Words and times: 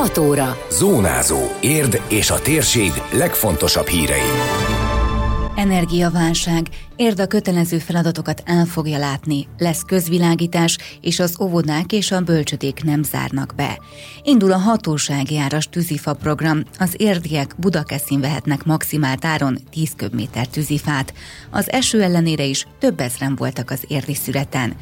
6 0.00 0.18
óra. 0.18 0.56
Zónázó. 0.70 1.38
Érd 1.60 2.00
és 2.08 2.30
a 2.30 2.40
térség 2.40 2.92
legfontosabb 3.12 3.86
hírei. 3.86 4.30
Energiaválság. 5.56 6.68
Érd 6.96 7.20
a 7.20 7.26
kötelező 7.26 7.78
feladatokat 7.78 8.42
el 8.44 8.64
fogja 8.64 8.98
látni. 8.98 9.46
Lesz 9.58 9.82
közvilágítás, 9.82 10.78
és 11.00 11.20
az 11.20 11.36
óvodák 11.40 11.92
és 11.92 12.12
a 12.12 12.20
bölcsödék 12.20 12.84
nem 12.84 13.02
zárnak 13.02 13.52
be. 13.56 13.80
Indul 14.22 14.52
a 14.52 14.58
hatósági 14.58 15.38
áras 15.38 15.68
tűzifa 15.68 16.14
program. 16.14 16.62
Az 16.78 16.94
érdiek 16.96 17.54
Budakeszin 17.56 18.20
vehetnek 18.20 18.64
maximált 18.64 19.24
áron 19.24 19.58
10 19.70 19.92
köbméter 19.96 20.46
tűzifát. 20.46 21.14
Az 21.50 21.70
eső 21.70 22.02
ellenére 22.02 22.44
is 22.44 22.66
több 22.78 23.00
ezren 23.00 23.36
voltak 23.36 23.70
az 23.70 23.84
érdi 23.88 24.14
szüreten. 24.14 24.76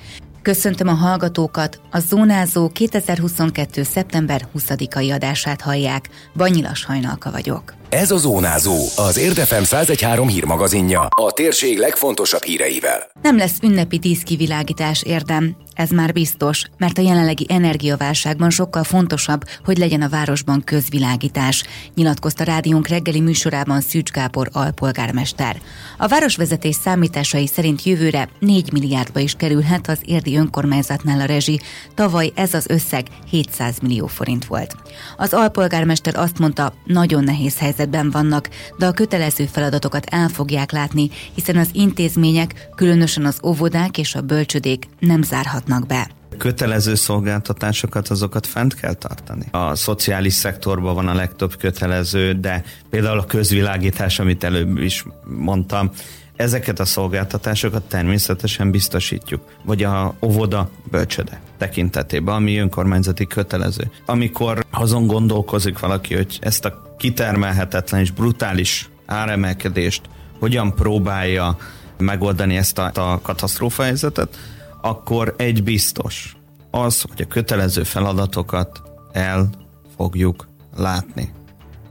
Köszöntöm 0.49 0.89
a 0.89 0.93
hallgatókat, 0.93 1.81
a 1.91 1.99
Zónázó 1.99 2.69
2022. 2.69 3.83
szeptember 3.83 4.49
20-ai 4.55 5.15
adását 5.15 5.61
hallják. 5.61 6.09
Banyilas 6.37 6.85
Hajnalka 6.85 7.31
vagyok. 7.31 7.75
Ez 7.91 8.11
a 8.11 8.17
Zónázó, 8.17 8.77
az 8.97 9.17
Érdefem 9.19 9.63
1013 9.63 10.29
hírmagazinja, 10.29 11.09
a 11.23 11.33
térség 11.33 11.79
legfontosabb 11.79 12.43
híreivel. 12.43 13.11
Nem 13.23 13.37
lesz 13.37 13.57
ünnepi 13.63 13.99
díszkivilágítás 13.99 15.03
érdem, 15.03 15.57
ez 15.79 15.91
már 15.91 16.13
biztos, 16.13 16.65
mert 16.77 16.99
a 16.99 17.03
jelenlegi 17.03 17.47
energiaválságban 17.49 18.51
sokkal 18.51 18.85
fontosabb, 18.85 19.45
hogy 19.65 19.79
legyen 19.79 20.03
a 20.03 20.09
városban 20.09 20.65
közvilágítás, 20.65 21.65
nyilatkozta 21.95 22.45
rádiónk 22.45 22.89
reggeli 22.89 23.21
műsorában 23.21 23.81
Szűcs 23.81 24.11
Gábor 24.11 24.49
alpolgármester. 24.53 25.57
A 25.99 26.07
városvezetés 26.07 26.75
számításai 26.75 27.47
szerint 27.47 27.83
jövőre 27.83 28.29
4 28.39 28.73
milliárdba 28.73 29.21
is 29.21 29.35
kerülhet 29.35 29.89
az 29.89 29.99
érdi 30.05 30.37
önkormányzatnál 30.37 31.21
a 31.21 31.25
rezsi, 31.25 31.61
tavaly 31.95 32.33
ez 32.35 32.55
az 32.55 32.67
összeg 32.69 33.07
700 33.31 33.79
millió 33.79 34.07
forint 34.07 34.45
volt. 34.45 34.75
Az 35.17 35.33
alpolgármester 35.33 36.17
azt 36.17 36.39
mondta, 36.39 36.73
nagyon 36.85 37.25
nehéz 37.25 37.59
helyzetben 37.79 38.11
vannak, 38.11 38.49
de 38.79 38.87
a 38.87 38.93
kötelező 38.93 39.47
feladatokat 39.47 40.05
el 40.05 40.29
fogják 40.29 40.73
látni, 40.73 41.11
hiszen 41.35 41.57
az 41.57 41.69
intézmények, 41.73 42.69
különösen 42.75 43.25
az 43.25 43.39
óvodák 43.43 43.99
és 43.99 44.15
a 44.15 44.21
bölcsödék 44.21 44.85
nem 44.99 45.23
zárhatnak 45.23 45.87
be 45.87 46.11
kötelező 46.39 46.95
szolgáltatásokat, 46.95 48.09
azokat 48.09 48.47
fent 48.47 48.75
kell 48.75 48.95
tartani. 48.95 49.45
A 49.51 49.75
szociális 49.75 50.33
szektorban 50.33 50.95
van 50.95 51.09
a 51.09 51.15
legtöbb 51.15 51.57
kötelező, 51.57 52.33
de 52.33 52.63
például 52.91 53.19
a 53.19 53.25
közvilágítás, 53.25 54.19
amit 54.19 54.45
előbb 54.45 54.79
is 54.79 55.05
mondtam, 55.25 55.91
ezeket 56.37 56.81
a 56.81 56.85
szolgáltatásokat 56.85 57.83
természetesen 57.83 58.71
biztosítjuk, 58.71 59.43
vagy 59.65 59.83
a 59.83 60.15
óvoda 60.23 60.71
bölcsöde 60.91 61.41
tekintetében, 61.59 62.35
ami 62.35 62.59
önkormányzati 62.59 63.27
kötelező. 63.27 63.91
Amikor 64.07 64.65
azon 64.81 65.07
gondolkozik 65.07 65.79
valaki, 65.79 66.15
hogy 66.15 66.39
ezt 66.41 66.65
a 66.65 66.95
kitermelhetetlen 66.99 68.01
és 68.01 68.11
brutális 68.11 68.91
áremelkedést 69.07 70.01
hogyan 70.39 70.75
próbálja 70.75 71.57
megoldani 71.99 72.57
ezt 72.57 72.79
a, 72.79 72.91
a 72.95 73.21
katasztrófa 73.21 73.83
helyzetet, 73.83 74.37
akkor 74.81 75.35
egy 75.37 75.63
biztos, 75.63 76.37
az, 76.71 77.05
hogy 77.09 77.23
a 77.23 77.27
kötelező 77.27 77.83
feladatokat 77.83 78.83
el 79.13 79.51
fogjuk 79.97 80.49
látni. 80.77 81.33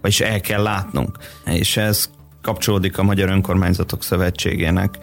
Vagyis 0.02 0.20
el 0.20 0.40
kell 0.40 0.62
látnunk. 0.62 1.18
És 1.46 1.78
ez 1.78 2.10
kapcsolódik 2.42 2.98
a 2.98 3.04
Magyar 3.04 3.30
Önkormányzatok 3.30 4.04
Szövetségének 4.04 4.98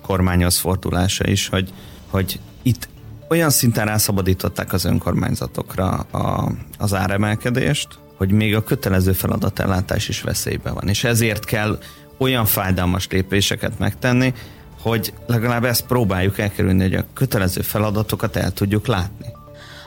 kormányhoz 0.00 0.58
fordulása 0.58 1.26
is, 1.26 1.48
hogy, 1.48 1.72
hogy 2.10 2.40
itt 2.62 2.88
olyan 3.30 3.50
szinten 3.50 3.86
rászabadították 3.86 4.72
az 4.72 4.84
önkormányzatokra 4.84 5.88
a, 6.10 6.52
az 6.78 6.94
áremelkedést, 6.94 7.88
hogy 8.16 8.30
még 8.30 8.54
a 8.54 8.64
kötelező 8.64 9.12
feladatellátás 9.12 10.08
is 10.08 10.22
veszélyben 10.22 10.74
van. 10.74 10.88
És 10.88 11.04
ezért 11.04 11.44
kell 11.44 11.78
olyan 12.18 12.44
fájdalmas 12.44 13.08
lépéseket 13.08 13.78
megtenni, 13.78 14.34
hogy 14.80 15.12
legalább 15.26 15.64
ezt 15.64 15.86
próbáljuk 15.86 16.38
elkerülni, 16.38 16.82
hogy 16.82 16.94
a 16.94 17.04
kötelező 17.14 17.60
feladatokat 17.60 18.36
el 18.36 18.52
tudjuk 18.52 18.86
látni. 18.86 19.26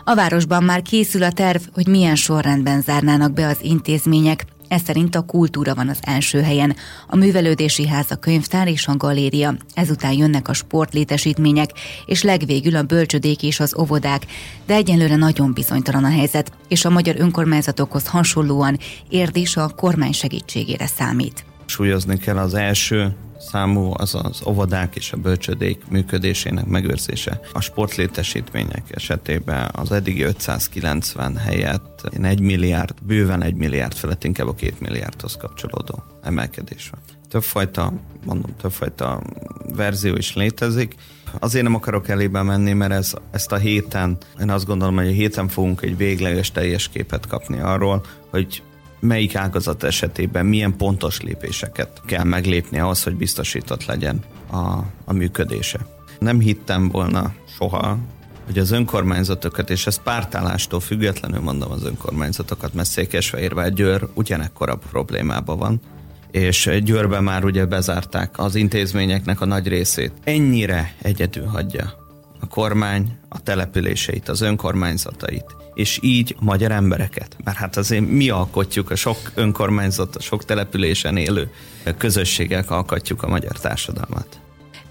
A 0.03 0.16
városban 0.16 0.63
már 0.63 0.81
készül 0.81 1.23
a 1.23 1.31
terv, 1.31 1.62
hogy 1.73 1.88
milyen 1.88 2.16
sorrendben 2.16 2.81
zárnának 2.81 3.34
be 3.34 3.47
az 3.47 3.57
intézmények. 3.62 4.45
Ez 4.73 4.81
szerint 4.81 5.16
a 5.16 5.22
kultúra 5.22 5.75
van 5.75 5.89
az 5.89 6.00
első 6.01 6.41
helyen, 6.41 6.75
a 7.07 7.16
művelődési 7.16 7.88
ház, 7.88 8.11
a 8.11 8.16
könyvtár 8.16 8.67
és 8.67 8.88
a 8.88 8.97
galéria. 8.97 9.56
Ezután 9.73 10.11
jönnek 10.11 10.47
a 10.47 10.53
sportlétesítmények, 10.53 11.69
és 12.06 12.23
legvégül 12.23 12.75
a 12.75 12.83
bölcsödék 12.83 13.44
és 13.44 13.59
az 13.59 13.75
óvodák. 13.79 14.25
De 14.66 14.73
egyelőre 14.73 15.16
nagyon 15.16 15.53
bizonytalan 15.53 16.03
a 16.03 16.09
helyzet, 16.09 16.51
és 16.67 16.85
a 16.85 16.89
magyar 16.89 17.16
önkormányzatokhoz 17.17 18.07
hasonlóan 18.07 18.78
Érd 19.09 19.38
a 19.53 19.69
kormány 19.75 20.12
segítségére 20.12 20.88
számít. 20.88 21.45
Súlyozni 21.66 22.17
kell 22.17 22.38
az 22.38 22.53
első 22.53 23.16
számú 23.50 23.92
az 23.94 24.16
az 24.16 24.42
óvodák 24.48 24.96
és 24.96 25.12
a 25.12 25.18
bölcsödék 25.18 25.88
működésének 25.90 26.66
megőrzése. 26.66 27.40
A 27.54 27.62
sportlétesítmények 27.62 28.84
esetében 28.90 29.70
az 29.74 29.92
eddigi 29.92 30.22
590 30.22 31.38
helyett 31.38 32.09
1 32.22 32.40
milliárd, 32.40 32.94
bőven 33.02 33.44
1 33.44 33.56
milliárd 33.56 33.94
felett 33.94 34.24
inkább 34.24 34.48
a 34.48 34.56
2 34.56 34.74
milliárdhoz 34.80 35.38
kapcsolódó 35.38 36.04
emelkedés 36.24 36.90
van. 36.90 37.02
Többfajta, 37.30 37.94
mondom, 38.26 38.56
többfajta 38.62 39.22
verzió 39.75 40.16
is 40.16 40.36
létezik. 40.36 40.96
Azért 41.40 41.64
nem 41.64 41.75
akarok 41.75 42.08
elébe 42.08 42.42
menni, 42.42 42.74
mert 42.74 42.92
ez, 42.92 43.14
ezt 43.31 43.52
a 43.52 43.58
héten, 43.58 44.18
én 44.42 44.50
azt 44.50 44.66
gondolom, 44.66 44.96
hogy 44.96 45.08
a 45.08 45.12
héten 45.12 45.48
fogunk 45.48 45.81
egy 45.81 45.98
végleges 45.98 46.52
teljes 46.52 46.90
képet 46.90 47.28
kapni 47.28 47.60
arról, 47.60 48.06
hogy 48.30 48.64
melyik 49.03 49.36
ágazat 49.36 49.84
esetében 49.84 50.46
milyen 50.46 50.78
pontos 50.78 51.22
lépéseket 51.22 52.02
kell 52.06 52.24
meglépni 52.24 52.80
ahhoz, 52.80 53.03
hogy 53.03 53.16
biztosított 53.16 53.86
legyen 53.86 54.19
a, 54.52 54.58
a 55.06 55.14
működése. 55.14 55.80
Nem 56.19 56.40
hittem 56.40 56.90
volna 56.90 57.34
soha, 57.58 57.97
hogy 58.46 58.58
az 58.58 58.72
önkormányzatokat, 58.72 59.69
és 59.69 59.88
ezt 59.88 60.02
pártállástól 60.02 60.80
függetlenül 60.80 61.42
mondom 61.42 61.72
az 61.72 61.84
önkormányzatokat, 61.84 62.74
mert 62.74 62.90
Székesfehérvár 62.90 63.74
Győr 63.74 64.08
ugyanekkora 64.13 64.75
problémában 64.75 65.58
van, 65.58 65.81
és 66.31 66.69
Győrben 66.84 67.24
már 67.24 67.44
ugye 67.44 67.66
bezárták 67.66 68.40
az 68.40 68.56
intézményeknek 68.56 69.42
a 69.42 69.46
nagy 69.46 69.68
részét. 69.68 70.12
Ennyire 70.24 70.96
egyedül 71.02 71.46
hagyja 71.46 71.94
a 72.40 72.47
kormány 72.47 73.18
a 73.30 73.40
településeit, 73.40 74.30
az 74.30 74.42
önkormányzatait, 74.42 75.62
és 75.73 76.00
így 76.01 76.35
magyar 76.39 76.72
embereket. 76.72 77.38
Mert 77.44 77.57
hát 77.57 77.78
azért 77.78 78.07
mi 78.07 78.29
alkotjuk 78.29 78.91
a 78.91 78.95
sok 78.95 79.17
önkormányzat, 79.34 80.16
a 80.16 80.22
sok 80.22 80.45
településen 80.45 81.17
élő 81.17 81.51
közösségek 81.97 82.72
alkotjuk 82.72 83.23
a 83.23 83.28
magyar 83.28 83.59
társadalmat. 83.59 84.39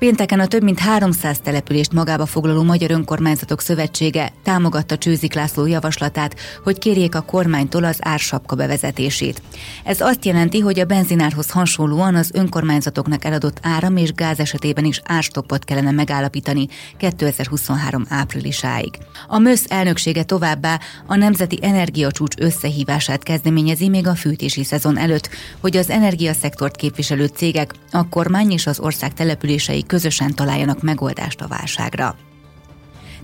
Pénteken 0.02 0.40
a 0.40 0.46
több 0.46 0.62
mint 0.62 0.78
300 0.78 1.38
települést 1.38 1.92
magába 1.92 2.26
foglaló 2.26 2.62
Magyar 2.62 2.90
Önkormányzatok 2.90 3.60
Szövetsége 3.60 4.32
támogatta 4.42 4.98
Csőzik 4.98 5.34
László 5.34 5.66
javaslatát, 5.66 6.36
hogy 6.64 6.78
kérjék 6.78 7.14
a 7.14 7.20
kormánytól 7.20 7.84
az 7.84 7.98
ársapka 8.00 8.56
bevezetését. 8.56 9.42
Ez 9.84 10.00
azt 10.00 10.24
jelenti, 10.24 10.60
hogy 10.60 10.80
a 10.80 10.84
benzinárhoz 10.84 11.50
hasonlóan 11.50 12.14
az 12.14 12.30
önkormányzatoknak 12.34 13.24
eladott 13.24 13.58
áram 13.62 13.96
és 13.96 14.12
gáz 14.12 14.38
esetében 14.38 14.84
is 14.84 15.00
árstoppot 15.04 15.64
kellene 15.64 15.90
megállapítani 15.90 16.68
2023 16.96 18.04
áprilisáig. 18.08 18.98
A 19.28 19.38
MÖSZ 19.38 19.64
elnöksége 19.68 20.22
továbbá 20.22 20.80
a 21.06 21.16
Nemzeti 21.16 21.58
Energiacsúcs 21.60 22.34
összehívását 22.38 23.22
kezdeményezi 23.22 23.88
még 23.88 24.06
a 24.06 24.14
fűtési 24.14 24.64
szezon 24.64 24.98
előtt, 24.98 25.28
hogy 25.60 25.76
az 25.76 25.90
energiaszektort 25.90 26.76
képviselő 26.76 27.26
cégek, 27.26 27.74
a 27.90 28.08
kormány 28.08 28.50
és 28.50 28.66
az 28.66 28.80
ország 28.80 29.14
települései 29.14 29.82
közösen 29.92 30.34
találjanak 30.34 30.82
megoldást 30.82 31.40
a 31.40 31.48
válságra. 31.48 32.16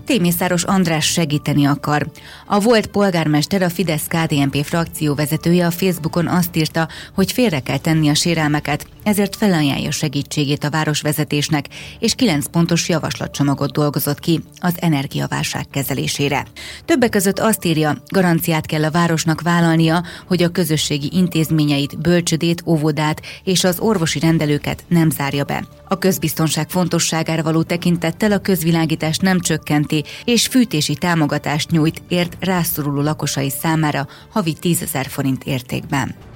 Témészáros 0.05 0.63
András 0.63 1.05
segíteni 1.05 1.65
akar. 1.65 2.11
A 2.45 2.59
volt 2.59 2.87
polgármester, 2.87 3.61
a 3.61 3.69
fidesz 3.69 4.07
KDNP 4.07 4.65
frakció 4.65 5.15
vezetője 5.15 5.65
a 5.65 5.71
Facebookon 5.71 6.27
azt 6.27 6.55
írta, 6.55 6.87
hogy 7.15 7.31
félre 7.31 7.59
kell 7.59 7.77
tenni 7.77 8.09
a 8.09 8.13
sérelmeket, 8.13 8.87
ezért 9.03 9.35
felajánlja 9.35 9.91
segítségét 9.91 10.63
a 10.63 10.69
városvezetésnek, 10.69 11.65
és 11.99 12.15
9 12.15 12.47
pontos 12.47 12.89
javaslatcsomagot 12.89 13.71
dolgozott 13.71 14.19
ki 14.19 14.43
az 14.59 14.73
energiaválság 14.79 15.65
kezelésére. 15.71 16.45
Többek 16.85 17.09
között 17.09 17.39
azt 17.39 17.65
írja, 17.65 18.03
garanciát 18.07 18.65
kell 18.65 18.83
a 18.83 18.91
városnak 18.91 19.41
vállalnia, 19.41 20.03
hogy 20.27 20.43
a 20.43 20.49
közösségi 20.49 21.09
intézményeit, 21.13 21.99
bölcsödét, 21.99 22.63
óvodát 22.65 23.21
és 23.43 23.63
az 23.63 23.79
orvosi 23.79 24.19
rendelőket 24.19 24.83
nem 24.87 25.09
zárja 25.09 25.43
be. 25.43 25.67
A 25.87 25.97
közbiztonság 25.97 26.69
fontosságára 26.69 27.43
való 27.43 27.63
tekintettel 27.63 28.31
a 28.31 28.39
közvilágítást 28.39 29.21
nem 29.21 29.39
csökkenti, 29.39 30.03
és 30.25 30.47
fűtési 30.47 30.95
támogatást 30.95 31.71
nyújt 31.71 32.01
ért 32.07 32.37
rászoruló 32.39 33.01
lakosai 33.01 33.49
számára 33.49 34.07
havi 34.29 34.53
10 34.53 34.83
forint 35.07 35.43
értékben. 35.43 36.28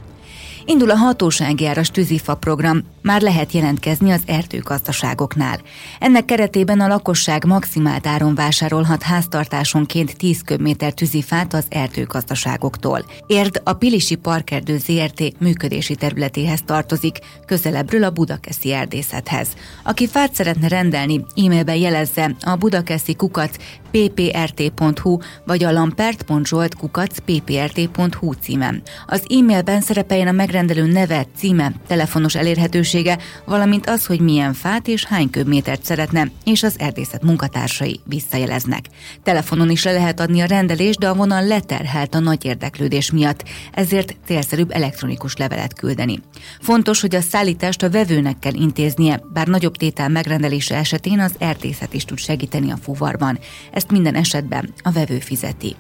Indul 0.66 0.90
a 0.90 0.96
hatósági 0.96 1.68
áras 1.68 1.90
tűzifa 1.90 2.36
program, 2.36 2.82
már 3.02 3.22
lehet 3.22 3.52
jelentkezni 3.52 4.12
az 4.12 4.22
erdőgazdaságoknál. 4.26 5.60
Ennek 6.00 6.26
keretében 6.26 6.80
a 6.80 6.88
lakosság 6.88 7.46
maximált 7.46 8.08
áron 8.08 8.36
vásárolhat 8.36 9.04
háztartásonként 9.04 10.18
10 10.18 10.42
köbméter 10.42 10.94
tűzifát 10.94 11.54
az 11.54 11.66
erdőgazdaságoktól. 11.70 13.06
Érd 13.28 13.62
a 13.64 13.74
Pilisi 13.74 14.16
Parkerdő 14.16 14.78
ZRT 14.78 15.40
működési 15.40 15.96
területéhez 15.96 16.62
tartozik, 16.66 17.18
közelebbről 17.46 18.04
a 18.04 18.10
Budakeszi 18.10 18.72
erdészethez. 18.72 19.48
Aki 19.84 20.08
fát 20.08 20.34
szeretne 20.34 20.68
rendelni, 20.68 21.26
e-mailben 21.36 21.76
jelezze 21.76 22.36
a 22.42 22.56
budakeszi 22.56 23.16
kukac 23.16 23.56
pprt.hu 23.92 25.18
vagy 25.46 25.64
a 25.64 25.72
lampert.zsolt 25.72 26.76
kukac 26.76 27.18
pprt.hu 27.20 28.32
címen. 28.34 28.82
Az 29.08 29.26
e-mailben 29.30 29.82
szerepeljen 29.82 30.28
a 30.28 30.32
megrendelő 30.54 30.92
neve, 30.92 31.26
címe, 31.38 31.72
telefonos 31.88 32.36
elérhetősége, 32.36 33.18
valamint 33.46 33.90
az, 33.90 34.06
hogy 34.06 34.20
milyen 34.20 34.54
fát 34.54 34.88
és 34.88 35.06
hány 35.06 35.30
köbmétert 35.30 35.84
szeretne, 35.84 36.32
és 36.44 36.64
az 36.64 36.76
erdészet 36.80 37.24
munkatársai 37.24 38.00
visszajeleznek. 38.06 38.86
Telefonon 39.24 39.70
is 39.70 39.84
le 39.84 39.92
lehet 39.92 40.20
adni 40.20 40.42
a 40.42 40.46
rendelést, 40.46 41.00
de 41.00 41.10
a 41.10 41.14
vonal 41.14 41.48
leterhelt 41.48 42.16
a 42.16 42.20
nagy 42.20 42.46
érdeklődés 42.46 43.12
miatt, 43.12 43.44
ezért 43.72 44.16
célszerűbb 44.26 44.72
elektronikus 44.72 45.36
levelet 45.36 45.74
küldeni. 45.74 46.20
Fontos, 46.60 47.02
hogy 47.02 47.16
a 47.16 47.22
szállítást 47.22 47.84
a 47.84 47.90
vevőnek 47.90 48.40
kell 48.40 48.54
intéznie, 48.54 49.22
bár 49.34 49.48
nagyobb 49.48 49.78
tétel 49.78 50.10
megrendelése 50.10 50.76
esetén 50.76 51.20
az 51.20 51.36
erdészet 51.38 51.94
is 51.94 52.06
tud 52.06 52.18
segíteni 52.18 52.72
a 52.72 52.78
fuvarban. 52.82 53.40
Ezt 53.72 53.92
minden 53.92 54.16
esetben 54.16 54.74
a 54.82 54.92
vevő 54.92 55.20
fizeti. 55.20 55.76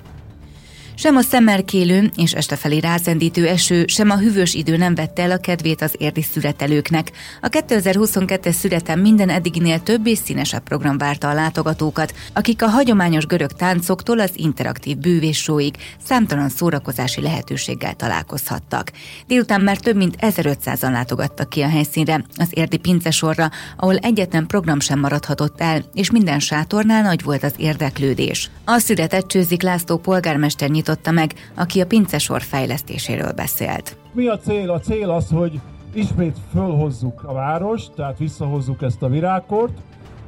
Sem 0.95 1.15
a 1.15 1.21
szemmerkélő 1.21 2.11
és 2.15 2.33
estefelé 2.33 2.77
rázendítő 2.77 3.47
eső, 3.47 3.85
sem 3.87 4.09
a 4.09 4.17
hűvös 4.17 4.53
idő 4.53 4.77
nem 4.77 4.95
vette 4.95 5.21
el 5.21 5.31
a 5.31 5.37
kedvét 5.37 5.81
az 5.81 5.95
érdi 5.97 6.21
születelőknek. 6.21 7.11
A 7.41 7.49
2022-es 7.49 8.51
születen 8.51 8.99
minden 8.99 9.29
eddiginél 9.29 9.79
több 9.79 10.07
és 10.07 10.17
színesebb 10.17 10.63
program 10.63 10.97
várta 10.97 11.29
a 11.29 11.33
látogatókat, 11.33 12.13
akik 12.33 12.63
a 12.63 12.67
hagyományos 12.67 13.25
görög 13.25 13.51
táncoktól 13.51 14.19
az 14.19 14.31
interaktív 14.35 14.97
bűvéssóig 14.97 15.75
számtalan 16.03 16.49
szórakozási 16.49 17.21
lehetőséggel 17.21 17.93
találkozhattak. 17.93 18.91
Délután 19.27 19.61
már 19.61 19.77
több 19.77 19.95
mint 19.95 20.15
1500-an 20.19 20.91
látogattak 20.91 21.49
ki 21.49 21.61
a 21.61 21.69
helyszínre, 21.69 22.25
az 22.35 22.47
érdi 22.49 22.77
pincesorra, 22.77 23.49
ahol 23.77 23.97
egyetlen 23.97 24.47
program 24.47 24.79
sem 24.79 24.99
maradhatott 24.99 25.61
el, 25.61 25.85
és 25.93 26.11
minden 26.11 26.39
sátornál 26.39 27.01
nagy 27.01 27.23
volt 27.23 27.43
az 27.43 27.53
érdeklődés. 27.57 28.49
A 28.65 28.77
született 28.77 29.27
Csőzik 29.27 29.61
László 29.61 29.97
polgármester 29.97 30.69
nyitotta 30.83 31.11
meg, 31.11 31.33
aki 31.55 31.81
a 31.81 31.85
pincesor 31.85 32.41
fejlesztéséről 32.41 33.31
beszélt. 33.31 33.97
Mi 34.11 34.27
a 34.27 34.37
cél? 34.37 34.71
A 34.71 34.79
cél 34.79 35.09
az, 35.09 35.29
hogy 35.29 35.59
ismét 35.93 36.37
fölhozzuk 36.51 37.23
a 37.23 37.33
várost, 37.33 37.91
tehát 37.95 38.17
visszahozzuk 38.17 38.81
ezt 38.81 39.01
a 39.01 39.07
virágkort. 39.07 39.77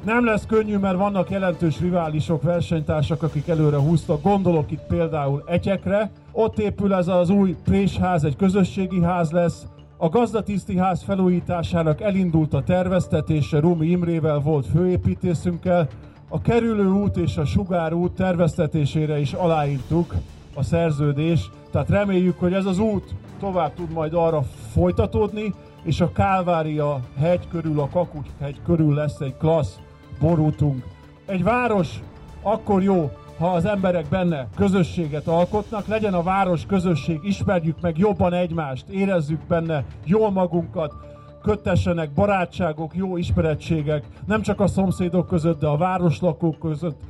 Nem 0.04 0.24
lesz 0.24 0.46
könnyű, 0.46 0.76
mert 0.76 0.96
vannak 0.96 1.30
jelentős 1.30 1.80
riválisok, 1.80 2.42
versenytársak, 2.42 3.22
akik 3.22 3.48
előre 3.48 3.76
húztak. 3.76 4.22
Gondolok 4.22 4.70
itt 4.70 4.86
például 4.88 5.42
Etyekre. 5.46 6.10
Ott 6.32 6.58
épül 6.58 6.94
ez 6.94 7.08
az 7.08 7.30
új 7.30 7.56
présház, 7.64 8.24
egy 8.24 8.36
közösségi 8.36 9.02
ház 9.02 9.30
lesz. 9.30 9.66
A 9.96 10.08
gazdatiszti 10.08 10.76
ház 10.76 11.02
felújításának 11.02 12.00
elindult 12.00 12.54
a 12.54 12.62
terveztetése, 12.62 13.60
Rumi 13.60 13.86
Imrével 13.86 14.38
volt 14.38 14.66
főépítészünkkel. 14.66 15.88
A 16.28 16.40
kerülő 16.40 16.90
út 16.90 17.16
és 17.16 17.36
a 17.36 17.44
sugár 17.44 17.92
út 17.92 18.12
terveztetésére 18.12 19.18
is 19.18 19.32
aláírtuk 19.32 20.14
a 20.56 20.62
szerződés, 20.62 21.50
tehát 21.70 21.88
reméljük, 21.88 22.38
hogy 22.38 22.52
ez 22.52 22.64
az 22.64 22.78
út 22.78 23.14
tovább 23.40 23.74
tud 23.74 23.92
majd 23.92 24.14
arra 24.14 24.42
folytatódni, 24.72 25.54
és 25.82 26.00
a 26.00 26.12
Kálvária 26.12 27.00
hegy 27.18 27.48
körül, 27.48 27.80
a 27.80 27.88
Kakucs 27.88 28.28
hegy 28.40 28.60
körül 28.64 28.94
lesz 28.94 29.20
egy 29.20 29.36
klassz 29.36 29.78
borútunk. 30.20 30.84
Egy 31.26 31.42
város 31.42 32.00
akkor 32.42 32.82
jó, 32.82 33.10
ha 33.38 33.52
az 33.52 33.64
emberek 33.64 34.06
benne 34.08 34.48
közösséget 34.56 35.26
alkotnak, 35.26 35.86
legyen 35.86 36.14
a 36.14 36.22
város 36.22 36.66
közösség, 36.66 37.20
ismerjük 37.22 37.80
meg 37.80 37.98
jobban 37.98 38.32
egymást, 38.32 38.88
érezzük 38.88 39.40
benne 39.48 39.84
jól 40.04 40.30
magunkat, 40.30 40.94
köttessenek 41.42 42.10
barátságok, 42.10 42.94
jó 42.94 43.16
ismerettségek, 43.16 44.04
nem 44.26 44.42
csak 44.42 44.60
a 44.60 44.66
szomszédok 44.66 45.26
között, 45.26 45.60
de 45.60 45.66
a 45.66 45.76
városlakók 45.76 46.58
között, 46.58 47.00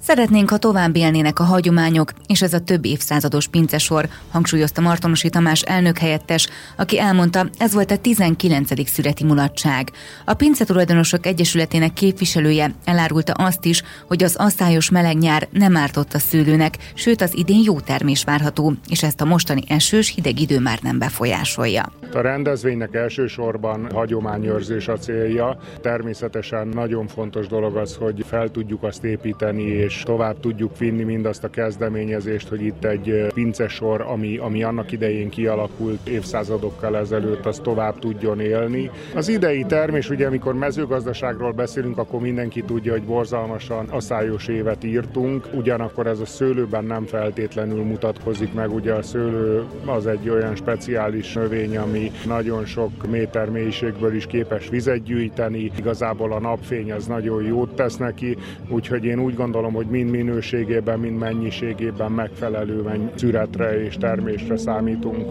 Szeretnénk, 0.00 0.50
ha 0.50 0.56
tovább 0.56 0.96
élnének 0.96 1.38
a 1.38 1.44
hagyományok, 1.44 2.12
és 2.26 2.42
ez 2.42 2.52
a 2.52 2.60
több 2.60 2.84
évszázados 2.84 3.48
pincesor, 3.48 4.08
hangsúlyozta 4.30 4.80
Martonosi 4.80 5.28
Tamás 5.28 5.62
elnök 5.62 5.98
helyettes, 5.98 6.48
aki 6.76 7.00
elmondta, 7.00 7.46
ez 7.58 7.74
volt 7.74 7.90
a 7.90 7.96
19. 7.96 8.88
születi 8.88 9.24
mulatság. 9.24 9.90
A 10.24 10.34
Pince 10.34 10.64
Tulajdonosok 10.64 11.26
Egyesületének 11.26 11.92
képviselője 11.92 12.74
elárulta 12.84 13.32
azt 13.32 13.64
is, 13.64 13.82
hogy 14.06 14.22
az 14.22 14.36
asszályos 14.36 14.90
meleg 14.90 15.18
nyár 15.18 15.48
nem 15.50 15.76
ártott 15.76 16.12
a 16.12 16.18
szőlőnek, 16.18 16.76
sőt 16.94 17.20
az 17.20 17.36
idén 17.36 17.62
jó 17.64 17.80
termés 17.80 18.24
várható, 18.24 18.72
és 18.88 19.02
ezt 19.02 19.20
a 19.20 19.24
mostani 19.24 19.62
esős 19.68 20.12
hideg 20.14 20.40
idő 20.40 20.60
már 20.60 20.78
nem 20.82 20.98
befolyásolja. 20.98 21.92
A 22.12 22.20
rendezvénynek 22.20 22.94
elsősorban 22.94 23.90
hagyományőrzés 23.92 24.88
a 24.88 24.96
célja. 24.96 25.58
Természetesen 25.80 26.68
nagyon 26.68 27.06
fontos 27.06 27.46
dolog 27.46 27.76
az, 27.76 27.96
hogy 27.96 28.24
fel 28.28 28.50
tudjuk 28.50 28.82
azt 28.82 29.04
építeni, 29.04 29.62
és 29.88 30.02
tovább 30.02 30.40
tudjuk 30.40 30.78
vinni 30.78 31.02
mindazt 31.02 31.44
a 31.44 31.50
kezdeményezést, 31.50 32.48
hogy 32.48 32.62
itt 32.62 32.84
egy 32.84 33.26
pincesor, 33.34 34.00
ami, 34.00 34.36
ami 34.36 34.62
annak 34.62 34.92
idején 34.92 35.28
kialakult 35.28 36.08
évszázadokkal 36.08 36.96
ezelőtt, 36.96 37.46
az 37.46 37.60
tovább 37.62 37.98
tudjon 37.98 38.40
élni. 38.40 38.90
Az 39.14 39.28
idei 39.28 39.64
termés, 39.64 40.10
ugye 40.10 40.26
amikor 40.26 40.54
mezőgazdaságról 40.54 41.52
beszélünk, 41.52 41.98
akkor 41.98 42.20
mindenki 42.20 42.62
tudja, 42.62 42.92
hogy 42.92 43.02
borzalmasan 43.02 43.88
aszályos 43.88 44.46
évet 44.48 44.84
írtunk, 44.84 45.48
ugyanakkor 45.54 46.06
ez 46.06 46.20
a 46.20 46.26
szőlőben 46.26 46.84
nem 46.84 47.04
feltétlenül 47.04 47.82
mutatkozik 47.82 48.54
meg, 48.54 48.74
ugye 48.74 48.92
a 48.92 49.02
szőlő 49.02 49.64
az 49.84 50.06
egy 50.06 50.28
olyan 50.28 50.56
speciális 50.56 51.32
növény, 51.32 51.76
ami 51.76 52.10
nagyon 52.26 52.64
sok 52.64 53.06
méter 53.10 53.50
mélységből 53.50 54.14
is 54.14 54.26
képes 54.26 54.68
vizet 54.68 55.02
gyűjteni, 55.02 55.72
igazából 55.78 56.32
a 56.32 56.40
napfény 56.40 56.92
az 56.92 57.06
nagyon 57.06 57.42
jót 57.42 57.74
tesz 57.74 57.96
neki, 57.96 58.36
úgyhogy 58.68 59.04
én 59.04 59.20
úgy 59.20 59.34
gondolom, 59.34 59.74
hogy 59.78 59.86
mind 59.86 60.10
minőségében, 60.10 60.98
mind 61.00 61.18
mennyiségében 61.18 62.12
megfelelő 62.12 63.10
szüretre 63.14 63.84
és 63.84 63.96
termésre 63.96 64.56
számítunk. 64.56 65.30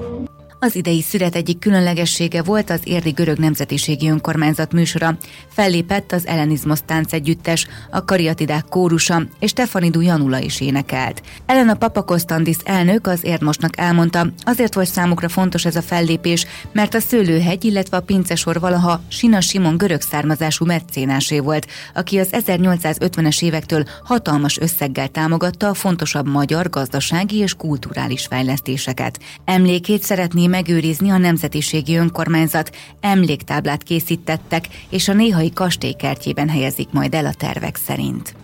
Az 0.59 0.75
idei 0.75 1.01
szület 1.01 1.35
egyik 1.35 1.59
különlegessége 1.59 2.43
volt 2.43 2.69
az 2.69 2.79
Érdi 2.83 3.09
Görög 3.09 3.37
Nemzetiségi 3.37 4.09
Önkormányzat 4.09 4.71
műsora. 4.71 5.17
Fellépett 5.51 6.11
az 6.11 6.27
Ellenizmos 6.27 6.79
együttes, 7.09 7.67
a 7.91 8.05
Kariatidák 8.05 8.65
kórusa 8.69 9.21
és 9.39 9.49
Stefanidú 9.49 10.01
Janula 10.01 10.39
is 10.39 10.61
énekelt. 10.61 11.21
Elena 11.45 11.75
Papakosztandis 11.75 12.57
elnök 12.63 13.07
az 13.07 13.23
Érdmosnak 13.23 13.77
elmondta, 13.77 14.27
azért 14.43 14.73
volt 14.73 14.87
számukra 14.87 15.29
fontos 15.29 15.65
ez 15.65 15.75
a 15.75 15.81
fellépés, 15.81 16.45
mert 16.71 16.93
a 16.93 16.99
Szőlőhegy, 16.99 17.65
illetve 17.65 17.97
a 17.97 18.01
Pincesor 18.01 18.59
valaha 18.59 19.01
Sina 19.07 19.41
Simon 19.41 19.77
görög 19.77 20.01
származású 20.01 20.65
meccénásé 20.65 21.39
volt, 21.39 21.67
aki 21.93 22.19
az 22.19 22.29
1850-es 22.31 23.43
évektől 23.43 23.83
hatalmas 24.03 24.59
összeggel 24.59 25.07
támogatta 25.07 25.69
a 25.69 25.73
fontosabb 25.73 26.27
magyar 26.27 26.69
gazdasági 26.69 27.37
és 27.37 27.53
kulturális 27.53 28.25
fejlesztéseket. 28.25 29.19
Emlékét 29.45 30.03
szeretné 30.03 30.46
megőrizni 30.47 31.09
a 31.09 31.17
Nemzetiségi 31.17 31.95
Önkormányzat, 31.95 32.75
emléktáblát 32.99 33.83
készítettek, 33.83 34.67
és 34.89 35.07
a 35.07 35.13
néhai 35.13 35.51
kastélykertjében 35.53 36.49
helyezik 36.49 36.87
majd 36.91 37.13
el 37.13 37.25
a 37.25 37.33
tervek 37.33 37.75
szerint. 37.75 38.35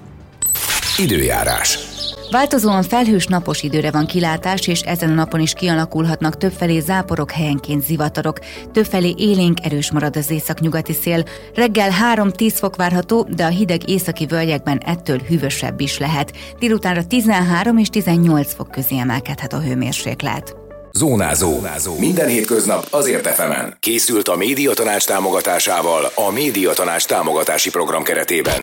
Időjárás. 0.97 1.79
Változóan 2.33 2.83
felhős 2.83 3.25
napos 3.25 3.63
időre 3.63 3.91
van 3.91 4.05
kilátás, 4.05 4.67
és 4.67 4.81
ezen 4.81 5.09
a 5.09 5.13
napon 5.13 5.39
is 5.39 5.53
kialakulhatnak 5.53 6.37
többfelé 6.37 6.79
záporok, 6.79 7.31
helyenként 7.31 7.83
zivatarok. 7.83 8.39
Többfelé 8.71 9.13
élénk 9.17 9.65
erős 9.65 9.91
marad 9.91 10.15
az 10.15 10.29
északnyugati 10.29 10.93
szél. 10.93 11.23
Reggel 11.55 11.89
3-10 12.15 12.53
fok 12.55 12.75
várható, 12.75 13.27
de 13.35 13.45
a 13.45 13.49
hideg 13.49 13.89
északi 13.89 14.25
völgyekben 14.25 14.77
ettől 14.77 15.17
hűvösebb 15.17 15.79
is 15.79 15.97
lehet. 15.97 16.33
Délutánra 16.59 17.07
13 17.07 17.77
és 17.77 17.87
18 17.87 18.53
fok 18.53 18.71
közé 18.71 18.97
emelkedhet 18.97 19.53
a 19.53 19.61
hőmérséklet. 19.61 20.62
Zónázó. 20.95 21.51
Zónázó. 21.51 21.99
Minden 21.99 22.27
hétköznap 22.27 22.87
azért 22.89 23.25
efemen. 23.25 23.77
Készült 23.79 24.27
a 24.27 24.35
médiatanács 24.35 25.05
támogatásával 25.05 26.11
a 26.15 26.31
médiatanács 26.31 27.05
támogatási 27.05 27.69
program 27.69 28.03
keretében. 28.03 28.55